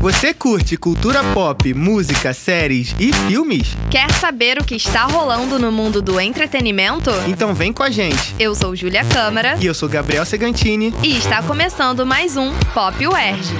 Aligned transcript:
Você 0.00 0.32
curte 0.32 0.78
cultura 0.78 1.22
pop, 1.34 1.74
música, 1.74 2.32
séries 2.32 2.94
e 2.98 3.12
filmes? 3.12 3.76
Quer 3.90 4.10
saber 4.12 4.58
o 4.58 4.64
que 4.64 4.74
está 4.74 5.04
rolando 5.04 5.58
no 5.58 5.70
mundo 5.70 6.00
do 6.00 6.18
entretenimento? 6.18 7.10
Então 7.28 7.52
vem 7.54 7.70
com 7.70 7.82
a 7.82 7.90
gente. 7.90 8.34
Eu 8.38 8.54
sou 8.54 8.74
Júlia 8.74 9.04
Câmara. 9.04 9.58
E 9.60 9.66
eu 9.66 9.74
sou 9.74 9.90
Gabriel 9.90 10.24
Segantini. 10.24 10.94
E 11.02 11.18
está 11.18 11.42
começando 11.42 12.06
mais 12.06 12.34
um 12.38 12.50
Pop 12.72 13.06
UERJ. 13.06 13.54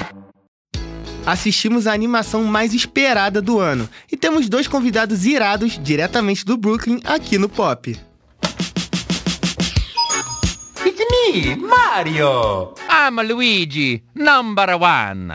Assistimos 1.26 1.86
a 1.86 1.92
animação 1.92 2.42
mais 2.44 2.72
esperada 2.72 3.42
do 3.42 3.58
ano 3.58 3.86
e 4.10 4.16
temos 4.16 4.48
dois 4.48 4.66
convidados 4.66 5.26
irados 5.26 5.78
diretamente 5.78 6.42
do 6.46 6.56
Brooklyn 6.56 7.00
aqui 7.04 7.36
no 7.36 7.50
Pop. 7.50 7.94
It's 10.86 11.34
me, 11.34 11.54
Mario! 11.56 12.72
I'm 12.88 13.20
Luigi, 13.28 14.02
number 14.14 14.70
one. 14.80 15.34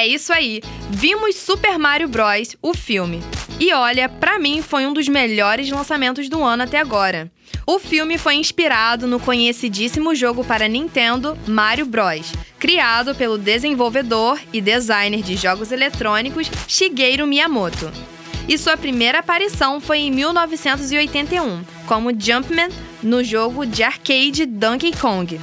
É 0.00 0.06
isso 0.06 0.32
aí. 0.32 0.62
Vimos 0.88 1.36
Super 1.36 1.78
Mario 1.78 2.08
Bros, 2.08 2.56
o 2.62 2.72
filme. 2.72 3.22
E 3.60 3.70
olha, 3.74 4.08
pra 4.08 4.38
mim 4.38 4.62
foi 4.62 4.86
um 4.86 4.94
dos 4.94 5.06
melhores 5.06 5.68
lançamentos 5.68 6.26
do 6.26 6.42
ano 6.42 6.62
até 6.62 6.78
agora. 6.78 7.30
O 7.66 7.78
filme 7.78 8.16
foi 8.16 8.36
inspirado 8.36 9.06
no 9.06 9.20
conhecidíssimo 9.20 10.14
jogo 10.14 10.42
para 10.42 10.66
Nintendo 10.66 11.36
Mario 11.46 11.84
Bros, 11.84 12.32
criado 12.58 13.14
pelo 13.14 13.36
desenvolvedor 13.36 14.40
e 14.54 14.62
designer 14.62 15.20
de 15.20 15.36
jogos 15.36 15.70
eletrônicos 15.70 16.50
Shigeru 16.66 17.26
Miyamoto. 17.26 17.92
E 18.48 18.56
sua 18.56 18.78
primeira 18.78 19.18
aparição 19.18 19.82
foi 19.82 19.98
em 19.98 20.10
1981, 20.10 21.62
como 21.86 22.18
Jumpman 22.18 22.70
no 23.02 23.22
jogo 23.22 23.66
de 23.66 23.82
arcade 23.82 24.46
Donkey 24.46 24.92
Kong. 24.98 25.38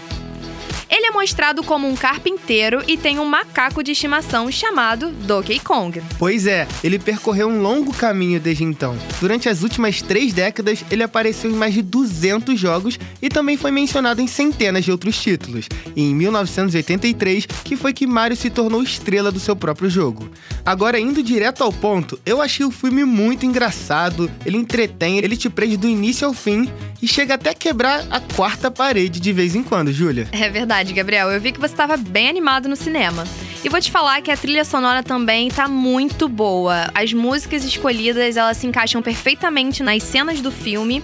Ele 0.89 1.07
é 1.07 1.11
mostrado 1.11 1.63
como 1.63 1.87
um 1.87 1.95
carpinteiro 1.95 2.83
e 2.87 2.97
tem 2.97 3.19
um 3.19 3.25
macaco 3.25 3.83
de 3.83 3.91
estimação 3.91 4.51
chamado 4.51 5.11
Donkey 5.11 5.59
Kong. 5.59 6.01
Pois 6.17 6.47
é, 6.47 6.67
ele 6.83 6.97
percorreu 6.97 7.47
um 7.47 7.61
longo 7.61 7.93
caminho 7.93 8.39
desde 8.39 8.63
então. 8.63 8.97
Durante 9.19 9.49
as 9.49 9.63
últimas 9.63 10.01
três 10.01 10.33
décadas, 10.33 10.83
ele 10.89 11.03
apareceu 11.03 11.51
em 11.51 11.55
mais 11.55 11.73
de 11.73 11.81
200 11.81 12.59
jogos 12.59 12.97
e 13.21 13.29
também 13.29 13.57
foi 13.57 13.71
mencionado 13.71 14.21
em 14.21 14.27
centenas 14.27 14.85
de 14.85 14.91
outros 14.91 15.19
títulos. 15.21 15.67
E 15.95 16.01
em 16.01 16.15
1983, 16.15 17.45
que 17.45 17.75
foi 17.75 17.93
que 17.93 18.07
Mario 18.07 18.37
se 18.37 18.49
tornou 18.49 18.81
estrela 18.81 19.31
do 19.31 19.39
seu 19.39 19.55
próprio 19.55 19.89
jogo. 19.89 20.29
Agora, 20.65 20.99
indo 20.99 21.23
direto 21.23 21.63
ao 21.63 21.71
ponto, 21.71 22.19
eu 22.25 22.41
achei 22.41 22.65
o 22.65 22.71
filme 22.71 23.03
muito 23.03 23.45
engraçado, 23.45 24.29
ele 24.45 24.57
entretém, 24.57 25.17
ele 25.17 25.37
te 25.37 25.49
prende 25.49 25.77
do 25.77 25.87
início 25.87 26.27
ao 26.27 26.33
fim 26.33 26.69
e 27.01 27.07
chega 27.07 27.35
até 27.35 27.49
a 27.49 27.53
quebrar 27.53 28.05
a 28.09 28.19
quarta 28.19 28.69
parede 28.69 29.19
de 29.19 29.33
vez 29.33 29.55
em 29.55 29.63
quando, 29.63 29.91
Júlia. 29.91 30.27
É 30.31 30.49
verdade, 30.49 30.76
Gabriel. 30.83 31.31
Eu 31.31 31.41
vi 31.41 31.51
que 31.51 31.59
você 31.59 31.73
estava 31.73 31.97
bem 31.97 32.29
animado 32.29 32.67
no 32.69 32.75
cinema. 32.75 33.23
E 33.63 33.69
vou 33.69 33.81
te 33.81 33.91
falar 33.91 34.21
que 34.21 34.31
a 34.31 34.37
trilha 34.37 34.63
sonora 34.63 35.01
também 35.03 35.49
tá 35.49 35.67
muito 35.67 36.29
boa. 36.29 36.89
As 36.93 37.11
músicas 37.11 37.63
escolhidas, 37.63 38.37
elas 38.37 38.57
se 38.57 38.67
encaixam 38.67 39.01
perfeitamente 39.01 39.81
nas 39.83 40.03
cenas 40.03 40.39
do 40.41 40.51
filme. 40.51 41.03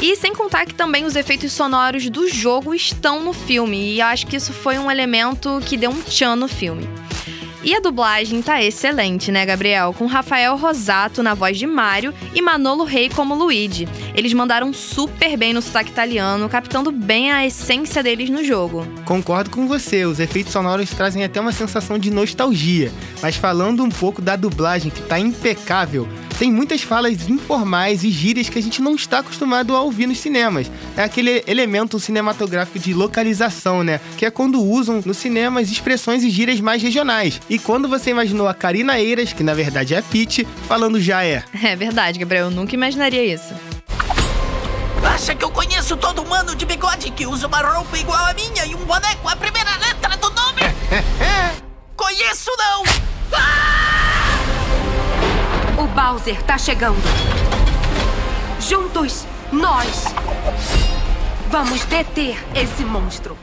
E 0.00 0.14
sem 0.16 0.32
contar 0.32 0.64
que 0.64 0.74
também 0.74 1.04
os 1.04 1.16
efeitos 1.16 1.52
sonoros 1.52 2.08
do 2.08 2.28
jogo 2.28 2.74
estão 2.74 3.22
no 3.22 3.32
filme. 3.32 3.94
E 3.94 4.00
acho 4.00 4.26
que 4.26 4.36
isso 4.36 4.52
foi 4.52 4.78
um 4.78 4.90
elemento 4.90 5.60
que 5.66 5.76
deu 5.76 5.90
um 5.90 6.00
tchan 6.00 6.36
no 6.36 6.46
filme. 6.46 6.88
E 7.62 7.74
a 7.74 7.80
dublagem 7.80 8.40
tá 8.40 8.62
excelente, 8.62 9.32
né, 9.32 9.44
Gabriel? 9.44 9.92
Com 9.92 10.06
Rafael 10.06 10.56
Rosato 10.56 11.24
na 11.24 11.34
voz 11.34 11.58
de 11.58 11.66
Mario 11.66 12.14
e 12.32 12.40
Manolo 12.40 12.84
Rey 12.84 13.08
como 13.08 13.34
Luigi. 13.34 13.88
Eles 14.14 14.32
mandaram 14.32 14.72
super 14.72 15.36
bem 15.36 15.52
no 15.52 15.60
sotaque 15.60 15.90
italiano, 15.90 16.48
captando 16.48 16.92
bem 16.92 17.32
a 17.32 17.44
essência 17.44 18.00
deles 18.00 18.30
no 18.30 18.44
jogo. 18.44 18.86
Concordo 19.04 19.50
com 19.50 19.66
você, 19.66 20.04
os 20.04 20.20
efeitos 20.20 20.52
sonoros 20.52 20.90
trazem 20.90 21.24
até 21.24 21.40
uma 21.40 21.52
sensação 21.52 21.98
de 21.98 22.12
nostalgia. 22.12 22.92
Mas 23.20 23.34
falando 23.34 23.82
um 23.82 23.90
pouco 23.90 24.22
da 24.22 24.36
dublagem, 24.36 24.92
que 24.92 25.02
tá 25.02 25.18
impecável, 25.18 26.08
tem 26.38 26.52
muitas 26.52 26.82
falas 26.82 27.28
informais 27.28 28.04
e 28.04 28.10
gírias 28.10 28.48
que 28.48 28.58
a 28.58 28.62
gente 28.62 28.80
não 28.80 28.94
está 28.94 29.18
acostumado 29.18 29.74
a 29.74 29.82
ouvir 29.82 30.06
nos 30.06 30.18
cinemas. 30.18 30.70
É 30.96 31.02
aquele 31.02 31.42
elemento 31.46 31.98
cinematográfico 31.98 32.78
de 32.78 32.94
localização, 32.94 33.82
né? 33.82 34.00
Que 34.16 34.24
é 34.24 34.30
quando 34.30 34.62
usam 34.62 35.02
no 35.04 35.12
cinema 35.12 35.60
as 35.60 35.68
expressões 35.68 36.22
e 36.22 36.30
gírias 36.30 36.60
mais 36.60 36.80
regionais. 36.80 37.40
E 37.50 37.58
quando 37.58 37.88
você 37.88 38.10
imaginou 38.10 38.46
a 38.46 38.54
Karina 38.54 39.00
Eiras, 39.00 39.32
que 39.32 39.42
na 39.42 39.52
verdade 39.52 39.94
é 39.94 39.98
a 39.98 40.02
Peach, 40.02 40.46
falando 40.68 41.00
já 41.00 41.24
é. 41.24 41.42
É 41.68 41.74
verdade, 41.74 42.18
Gabriel, 42.18 42.46
eu 42.46 42.50
nunca 42.50 42.74
imaginaria 42.74 43.34
isso. 43.34 43.52
Acha 45.04 45.34
que 45.34 45.44
eu 45.44 45.50
conheço 45.50 45.96
todo 45.96 46.22
humano 46.22 46.54
de 46.54 46.64
bigode 46.64 47.10
que 47.10 47.26
usa 47.26 47.46
uma 47.46 47.60
roupa 47.60 47.98
igual 47.98 48.24
a 48.24 48.32
minha 48.34 48.64
e 48.64 48.74
um 48.74 48.84
boné 48.84 49.14
com 49.16 49.28
a 49.28 49.36
primeira 49.36 49.76
letra 49.76 50.16
do 50.16 50.30
nome? 50.30 50.62
conheço 51.96 52.50
não! 52.56 52.82
O 52.82 53.77
Bowser 55.98 56.40
tá 56.44 56.56
chegando. 56.56 57.02
Juntos, 58.60 59.26
nós 59.50 60.04
vamos 61.50 61.84
deter 61.86 62.38
esse 62.54 62.84
monstro. 62.84 63.36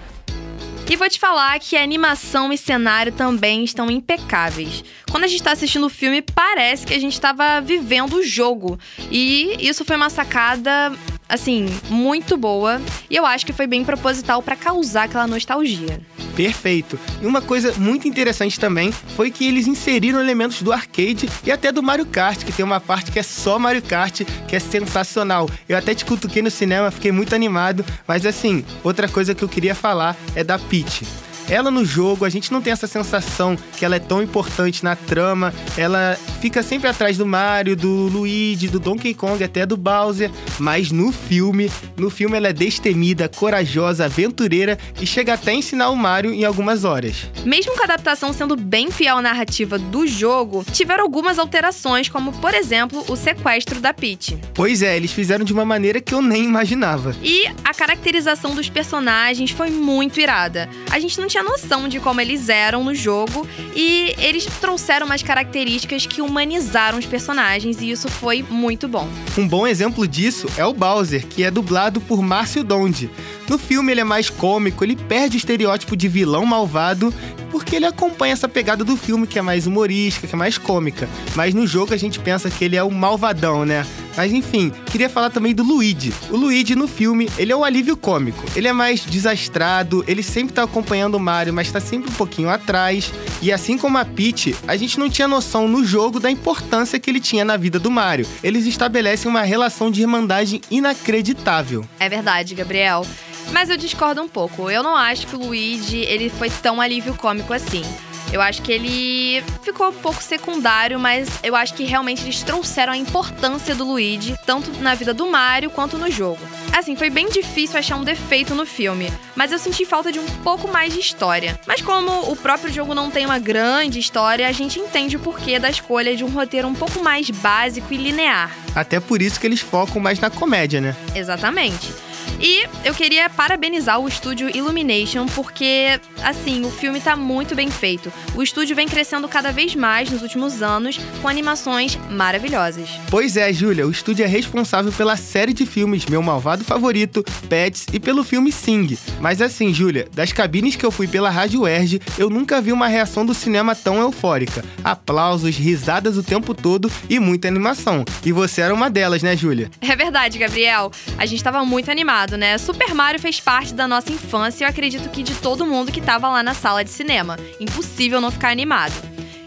E 0.89 0.95
vou 0.95 1.09
te 1.09 1.19
falar 1.19 1.59
que 1.59 1.75
a 1.75 1.83
animação 1.83 2.53
e 2.53 2.57
cenário 2.57 3.11
também 3.11 3.65
estão 3.65 3.91
impecáveis. 3.91 4.85
Quando 5.11 5.25
a 5.25 5.27
gente 5.27 5.43
tá 5.43 5.51
assistindo 5.51 5.85
o 5.85 5.89
filme, 5.89 6.21
parece 6.21 6.87
que 6.87 6.93
a 6.93 6.99
gente 6.99 7.11
estava 7.11 7.59
vivendo 7.59 8.13
o 8.13 8.23
jogo. 8.23 8.79
E 9.11 9.57
isso 9.59 9.83
foi 9.83 9.97
uma 9.97 10.09
sacada 10.09 10.93
assim, 11.27 11.65
muito 11.89 12.37
boa. 12.37 12.81
E 13.09 13.17
eu 13.17 13.25
acho 13.25 13.45
que 13.45 13.51
foi 13.51 13.67
bem 13.67 13.83
proposital 13.83 14.41
para 14.41 14.55
causar 14.55 15.03
aquela 15.03 15.27
nostalgia. 15.27 15.99
Perfeito. 16.35 16.99
E 17.21 17.25
uma 17.25 17.41
coisa 17.41 17.73
muito 17.77 18.07
interessante 18.07 18.59
também 18.59 18.91
foi 18.91 19.31
que 19.31 19.47
eles 19.47 19.67
inseriram 19.67 20.19
elementos 20.19 20.61
do 20.61 20.71
arcade 20.71 21.29
e 21.45 21.51
até 21.51 21.71
do 21.71 21.81
Mario 21.81 22.05
Kart, 22.05 22.43
que 22.43 22.51
tem 22.51 22.65
uma 22.65 22.79
parte 22.79 23.11
que 23.11 23.19
é 23.19 23.23
só 23.23 23.57
Mario 23.57 23.81
Kart, 23.81 24.21
que 24.47 24.55
é 24.55 24.59
sensacional. 24.59 25.49
Eu 25.67 25.77
até 25.77 25.95
te 25.95 26.05
cutuquei 26.05 26.41
no 26.41 26.51
cinema, 26.51 26.91
fiquei 26.91 27.11
muito 27.11 27.33
animado, 27.33 27.85
mas 28.07 28.25
assim, 28.25 28.63
outra 28.83 29.07
coisa 29.07 29.33
que 29.33 29.43
eu 29.43 29.49
queria 29.49 29.75
falar 29.75 30.15
é 30.35 30.43
da 30.43 30.59
Peach. 30.59 31.24
Ela 31.49 31.69
no 31.69 31.85
jogo, 31.85 32.25
a 32.25 32.29
gente 32.29 32.51
não 32.51 32.61
tem 32.61 32.73
essa 32.73 32.87
sensação 32.87 33.57
que 33.77 33.85
ela 33.85 33.95
é 33.95 33.99
tão 33.99 34.21
importante 34.21 34.83
na 34.83 34.95
trama. 34.95 35.53
Ela 35.77 36.17
fica 36.41 36.63
sempre 36.63 36.89
atrás 36.89 37.17
do 37.17 37.25
Mario, 37.25 37.75
do 37.75 38.07
Luigi, 38.07 38.67
do 38.67 38.79
Donkey 38.79 39.13
Kong, 39.13 39.43
até 39.43 39.65
do 39.65 39.77
Bowser. 39.77 40.31
Mas 40.59 40.91
no 40.91 41.11
filme, 41.11 41.71
no 41.97 42.09
filme 42.09 42.37
ela 42.37 42.47
é 42.47 42.53
destemida, 42.53 43.29
corajosa, 43.29 44.05
aventureira 44.05 44.77
e 44.99 45.05
chega 45.05 45.33
até 45.33 45.51
a 45.51 45.55
ensinar 45.55 45.89
o 45.89 45.95
Mario 45.95 46.33
em 46.33 46.43
algumas 46.43 46.83
horas. 46.83 47.29
Mesmo 47.45 47.73
com 47.75 47.81
a 47.81 47.85
adaptação 47.85 48.33
sendo 48.33 48.55
bem 48.55 48.89
fiel 48.89 49.17
à 49.17 49.21
narrativa 49.21 49.77
do 49.77 50.07
jogo, 50.07 50.65
tiveram 50.71 51.03
algumas 51.03 51.37
alterações, 51.37 52.09
como 52.09 52.33
por 52.33 52.53
exemplo 52.53 53.03
o 53.07 53.15
sequestro 53.15 53.79
da 53.79 53.93
Peach. 53.93 54.37
Pois 54.53 54.81
é, 54.81 54.95
eles 54.95 55.11
fizeram 55.11 55.45
de 55.45 55.53
uma 55.53 55.65
maneira 55.65 56.01
que 56.01 56.13
eu 56.13 56.21
nem 56.21 56.43
imaginava. 56.43 57.15
E 57.21 57.45
a 57.63 57.73
caracterização 57.73 58.55
dos 58.55 58.69
personagens 58.69 59.51
foi 59.51 59.69
muito 59.69 60.19
irada. 60.19 60.69
A 60.89 60.99
gente 60.99 61.19
não 61.19 61.27
tinha 61.35 61.43
noção 61.43 61.89
de 61.89 61.99
como 61.99 62.21
eles 62.21 62.47
eram 62.47 62.81
no 62.81 62.95
jogo 62.95 63.45
e 63.75 64.15
eles 64.19 64.45
trouxeram 64.45 65.05
umas 65.05 65.21
características 65.21 66.05
que 66.05 66.21
humanizaram 66.21 66.97
os 66.97 67.05
personagens 67.05 67.81
e 67.81 67.91
isso 67.91 68.07
foi 68.07 68.41
muito 68.41 68.87
bom. 68.87 69.05
Um 69.37 69.45
bom 69.45 69.67
exemplo 69.67 70.07
disso 70.07 70.47
é 70.55 70.65
o 70.65 70.73
Bowser, 70.73 71.27
que 71.27 71.43
é 71.43 71.51
dublado 71.51 71.99
por 71.99 72.21
Márcio 72.21 72.63
Donde. 72.63 73.09
No 73.49 73.57
filme 73.57 73.91
ele 73.91 73.99
é 73.99 74.05
mais 74.05 74.29
cômico, 74.29 74.81
ele 74.81 74.95
perde 74.95 75.35
o 75.35 75.37
estereótipo 75.37 75.97
de 75.97 76.07
vilão 76.07 76.45
malvado 76.45 77.13
porque 77.51 77.75
ele 77.75 77.85
acompanha 77.85 78.31
essa 78.31 78.47
pegada 78.47 78.85
do 78.85 78.95
filme 78.95 79.27
que 79.27 79.37
é 79.37 79.41
mais 79.41 79.67
humorística, 79.67 80.27
que 80.27 80.35
é 80.35 80.37
mais 80.37 80.57
cômica. 80.57 81.09
Mas 81.35 81.53
no 81.53 81.67
jogo 81.67 81.93
a 81.93 81.97
gente 81.97 82.17
pensa 82.17 82.49
que 82.49 82.63
ele 82.63 82.77
é 82.77 82.83
o 82.83 82.91
malvadão, 82.91 83.65
né? 83.65 83.85
Mas 84.17 84.31
enfim, 84.31 84.71
queria 84.91 85.09
falar 85.09 85.29
também 85.29 85.53
do 85.53 85.63
Luigi. 85.63 86.13
O 86.29 86.37
Luigi 86.37 86.75
no 86.75 86.87
filme, 86.87 87.29
ele 87.37 87.51
é 87.51 87.55
o 87.55 87.63
alívio 87.63 87.97
cômico. 87.97 88.43
Ele 88.55 88.67
é 88.67 88.73
mais 88.73 89.01
desastrado, 89.01 90.03
ele 90.07 90.23
sempre 90.23 90.53
tá 90.53 90.63
acompanhando 90.63 91.15
o 91.15 91.19
Mario, 91.19 91.53
mas 91.53 91.71
tá 91.71 91.79
sempre 91.79 92.09
um 92.09 92.13
pouquinho 92.13 92.49
atrás. 92.49 93.11
E 93.41 93.51
assim 93.51 93.77
como 93.77 93.97
a 93.97 94.05
Peach, 94.05 94.55
a 94.67 94.75
gente 94.75 94.99
não 94.99 95.09
tinha 95.09 95.27
noção 95.27 95.67
no 95.67 95.83
jogo 95.83 96.19
da 96.19 96.31
importância 96.31 96.99
que 96.99 97.09
ele 97.09 97.19
tinha 97.19 97.45
na 97.45 97.57
vida 97.57 97.79
do 97.79 97.91
Mario. 97.91 98.27
Eles 98.43 98.65
estabelecem 98.65 99.29
uma 99.29 99.41
relação 99.41 99.91
de 99.91 100.01
irmandade 100.01 100.61
inacreditável. 100.71 101.85
É 101.99 102.09
verdade, 102.09 102.55
Gabriel. 102.55 103.05
Mas 103.51 103.69
eu 103.69 103.77
discordo 103.77 104.21
um 104.21 104.27
pouco. 104.27 104.69
Eu 104.69 104.81
não 104.81 104.95
acho 104.95 105.27
que 105.27 105.35
o 105.35 105.39
Luigi 105.39 105.97
ele 105.97 106.29
foi 106.29 106.49
tão 106.49 106.81
alívio 106.81 107.13
cômico 107.13 107.53
assim. 107.53 107.83
Eu 108.31 108.41
acho 108.41 108.61
que 108.61 108.71
ele 108.71 109.43
ficou 109.61 109.89
um 109.89 109.93
pouco 109.93 110.21
secundário, 110.21 110.99
mas 110.99 111.29
eu 111.43 111.55
acho 111.55 111.73
que 111.73 111.83
realmente 111.83 112.23
eles 112.23 112.43
trouxeram 112.43 112.93
a 112.93 112.97
importância 112.97 113.73
do 113.75 113.85
Luigi, 113.85 114.35
tanto 114.45 114.71
na 114.81 114.93
vida 114.95 115.13
do 115.13 115.25
Mario 115.27 115.69
quanto 115.69 115.97
no 115.97 116.11
jogo. 116.11 116.39
Assim, 116.77 116.95
foi 116.95 117.09
bem 117.09 117.29
difícil 117.29 117.79
achar 117.79 117.95
um 117.95 118.03
defeito 118.03 118.53
no 118.53 118.65
filme, 118.65 119.11
mas 119.35 119.51
eu 119.51 119.59
senti 119.59 119.85
falta 119.85 120.11
de 120.11 120.19
um 120.19 120.25
pouco 120.43 120.67
mais 120.67 120.93
de 120.93 120.99
história. 120.99 121.57
Mas 121.65 121.81
como 121.81 122.31
o 122.31 122.35
próprio 122.35 122.71
jogo 122.71 122.93
não 122.93 123.09
tem 123.09 123.25
uma 123.25 123.39
grande 123.39 123.99
história, 123.99 124.47
a 124.47 124.51
gente 124.51 124.79
entende 124.79 125.15
o 125.15 125.19
porquê 125.19 125.57
da 125.57 125.69
escolha 125.69 126.15
de 126.15 126.23
um 126.23 126.29
roteiro 126.29 126.67
um 126.67 126.75
pouco 126.75 127.01
mais 127.01 127.29
básico 127.29 127.93
e 127.93 127.97
linear. 127.97 128.51
Até 128.75 128.99
por 128.99 129.21
isso 129.21 129.39
que 129.39 129.47
eles 129.47 129.61
focam 129.61 130.01
mais 130.01 130.19
na 130.19 130.29
comédia, 130.29 130.81
né? 130.81 130.95
Exatamente. 131.15 131.93
E 132.39 132.65
eu 132.83 132.93
queria 132.93 133.29
parabenizar 133.29 133.99
o 133.99 134.07
estúdio 134.07 134.55
Illumination 134.55 135.25
porque, 135.27 135.99
assim, 136.23 136.65
o 136.65 136.69
filme 136.69 136.99
tá 136.99 137.15
muito 137.15 137.55
bem 137.55 137.71
feito. 137.71 138.11
O 138.35 138.43
estúdio 138.43 138.75
vem 138.75 138.87
crescendo 138.87 139.27
cada 139.27 139.51
vez 139.51 139.75
mais 139.75 140.09
nos 140.09 140.21
últimos 140.21 140.61
anos 140.61 140.99
com 141.21 141.27
animações 141.27 141.97
maravilhosas. 142.09 142.89
Pois 143.09 143.37
é, 143.37 143.51
Júlia, 143.53 143.87
o 143.87 143.91
estúdio 143.91 144.25
é 144.25 144.27
responsável 144.27 144.91
pela 144.91 145.15
série 145.15 145.53
de 145.53 145.65
filmes 145.65 146.05
Meu 146.05 146.21
Malvado 146.21 146.63
Favorito, 146.63 147.23
Pets 147.47 147.87
e 147.93 147.99
pelo 147.99 148.23
filme 148.23 148.51
Sing. 148.51 148.97
Mas 149.19 149.41
assim, 149.41 149.73
Júlia, 149.73 150.07
das 150.13 150.31
cabines 150.31 150.75
que 150.75 150.85
eu 150.85 150.91
fui 150.91 151.07
pela 151.07 151.29
Rádio 151.29 151.67
Erge, 151.67 152.01
eu 152.17 152.29
nunca 152.29 152.61
vi 152.61 152.71
uma 152.71 152.87
reação 152.87 153.25
do 153.25 153.33
cinema 153.33 153.75
tão 153.75 153.99
eufórica. 153.99 154.63
Aplausos, 154.83 155.55
risadas 155.55 156.17
o 156.17 156.23
tempo 156.23 156.53
todo 156.53 156.91
e 157.09 157.19
muita 157.19 157.47
animação. 157.47 158.03
E 158.25 158.31
você 158.31 158.61
era 158.61 158.73
uma 158.73 158.89
delas, 158.89 159.23
né, 159.23 159.35
Júlia? 159.35 159.69
É 159.81 159.95
verdade, 159.95 160.37
Gabriel. 160.37 160.91
A 161.17 161.25
gente 161.25 161.43
tava 161.43 161.63
muito 161.63 161.89
animado, 161.89 162.24
né? 162.31 162.57
Super 162.57 162.93
Mario 162.93 163.19
fez 163.19 163.39
parte 163.39 163.73
da 163.73 163.87
nossa 163.87 164.11
infância 164.11 164.63
e 164.63 164.65
eu 164.65 164.69
acredito 164.69 165.09
que 165.09 165.23
de 165.23 165.35
todo 165.35 165.65
mundo 165.65 165.91
que 165.91 166.01
tava 166.01 166.27
lá 166.27 166.41
na 166.41 166.53
sala 166.53 166.83
de 166.83 166.89
cinema. 166.89 167.37
Impossível 167.59 168.19
não 168.19 168.31
ficar 168.31 168.49
animado. 168.49 168.93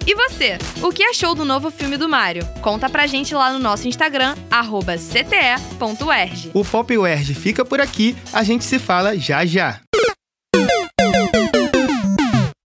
E 0.07 0.15
você, 0.15 0.57
o 0.81 0.91
que 0.91 1.03
achou 1.03 1.35
do 1.35 1.45
novo 1.45 1.71
filme 1.71 1.99
do 1.99 2.09
Mario? 2.09 2.43
Conta 2.63 2.89
pra 2.89 3.07
gente 3.07 3.35
lá 3.35 3.53
no 3.53 3.59
nosso 3.59 3.87
Instagram, 3.87 4.35
cte.erg. 4.97 6.51
O 6.55 6.65
Pop 6.65 6.95
Erge 6.95 7.35
fica 7.35 7.63
por 7.63 7.79
aqui, 7.79 8.17
a 8.33 8.43
gente 8.43 8.65
se 8.65 8.79
fala 8.79 9.19
já 9.19 9.45
já. 9.45 9.81